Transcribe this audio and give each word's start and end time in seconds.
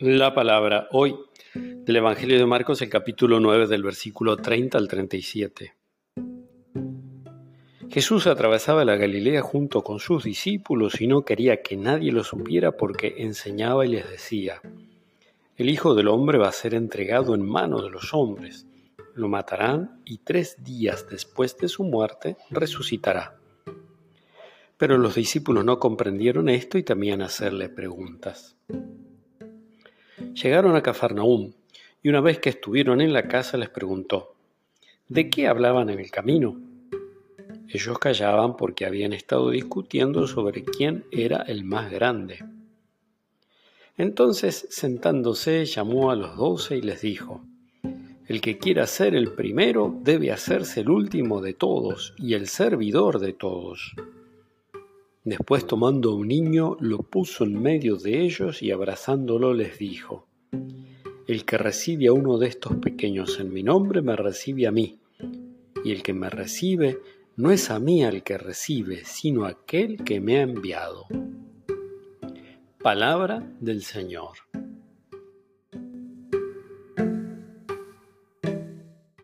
La 0.00 0.34
palabra 0.34 0.88
hoy 0.90 1.14
del 1.54 1.94
Evangelio 1.94 2.36
de 2.36 2.46
Marcos, 2.46 2.82
el 2.82 2.88
capítulo 2.88 3.38
9 3.38 3.68
del 3.68 3.84
versículo 3.84 4.36
30 4.36 4.76
al 4.76 4.88
37. 4.88 5.72
Jesús 7.90 8.26
atravesaba 8.26 8.84
la 8.84 8.96
Galilea 8.96 9.40
junto 9.42 9.84
con 9.84 10.00
sus 10.00 10.24
discípulos 10.24 11.00
y 11.00 11.06
no 11.06 11.24
quería 11.24 11.62
que 11.62 11.76
nadie 11.76 12.10
lo 12.10 12.24
supiera 12.24 12.72
porque 12.72 13.14
enseñaba 13.18 13.86
y 13.86 13.90
les 13.90 14.10
decía, 14.10 14.60
el 15.56 15.70
Hijo 15.70 15.94
del 15.94 16.08
Hombre 16.08 16.38
va 16.38 16.48
a 16.48 16.52
ser 16.52 16.74
entregado 16.74 17.36
en 17.36 17.42
manos 17.42 17.84
de 17.84 17.90
los 17.90 18.12
hombres, 18.14 18.66
lo 19.14 19.28
matarán 19.28 20.00
y 20.04 20.18
tres 20.18 20.56
días 20.64 21.06
después 21.08 21.56
de 21.56 21.68
su 21.68 21.84
muerte 21.84 22.36
resucitará. 22.50 23.38
Pero 24.76 24.98
los 24.98 25.14
discípulos 25.14 25.64
no 25.64 25.78
comprendieron 25.78 26.48
esto 26.48 26.78
y 26.78 26.82
temían 26.82 27.22
hacerle 27.22 27.68
preguntas. 27.68 28.56
Llegaron 30.34 30.74
a 30.74 30.82
Cafarnaúm 30.82 31.52
y 32.02 32.08
una 32.08 32.20
vez 32.20 32.40
que 32.40 32.50
estuvieron 32.50 33.00
en 33.00 33.12
la 33.12 33.28
casa 33.28 33.56
les 33.56 33.70
preguntó, 33.70 34.34
¿de 35.08 35.30
qué 35.30 35.46
hablaban 35.46 35.90
en 35.90 36.00
el 36.00 36.10
camino? 36.10 36.60
Ellos 37.68 37.98
callaban 38.00 38.56
porque 38.56 38.84
habían 38.84 39.12
estado 39.12 39.50
discutiendo 39.50 40.26
sobre 40.26 40.64
quién 40.64 41.04
era 41.12 41.42
el 41.42 41.64
más 41.64 41.90
grande. 41.90 42.44
Entonces, 43.96 44.66
sentándose, 44.70 45.64
llamó 45.66 46.10
a 46.10 46.16
los 46.16 46.36
doce 46.36 46.76
y 46.76 46.82
les 46.82 47.00
dijo, 47.00 47.44
El 48.26 48.40
que 48.40 48.58
quiera 48.58 48.88
ser 48.88 49.14
el 49.14 49.32
primero 49.32 49.96
debe 50.02 50.32
hacerse 50.32 50.80
el 50.80 50.90
último 50.90 51.40
de 51.40 51.54
todos 51.54 52.12
y 52.18 52.34
el 52.34 52.48
servidor 52.48 53.20
de 53.20 53.34
todos. 53.34 53.94
Después 55.24 55.66
tomando 55.66 56.14
un 56.14 56.28
niño, 56.28 56.76
lo 56.80 56.98
puso 56.98 57.44
en 57.44 57.60
medio 57.60 57.96
de 57.96 58.20
ellos 58.20 58.62
y 58.62 58.70
abrazándolo 58.70 59.54
les 59.54 59.78
dijo, 59.78 60.26
El 61.26 61.46
que 61.46 61.56
recibe 61.56 62.08
a 62.08 62.12
uno 62.12 62.36
de 62.36 62.48
estos 62.48 62.76
pequeños 62.76 63.40
en 63.40 63.50
mi 63.50 63.62
nombre, 63.62 64.02
me 64.02 64.16
recibe 64.16 64.66
a 64.66 64.70
mí, 64.70 64.98
y 65.82 65.92
el 65.92 66.02
que 66.02 66.12
me 66.12 66.28
recibe, 66.28 66.98
no 67.36 67.50
es 67.50 67.70
a 67.70 67.78
mí 67.78 68.04
al 68.04 68.22
que 68.22 68.36
recibe, 68.36 69.02
sino 69.06 69.46
a 69.46 69.48
aquel 69.48 70.04
que 70.04 70.20
me 70.20 70.40
ha 70.40 70.42
enviado. 70.42 71.06
Palabra 72.82 73.50
del 73.60 73.82
Señor. 73.82 74.36